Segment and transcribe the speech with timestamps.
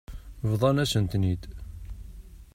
[0.49, 1.43] Bḍan-asen-ten-id.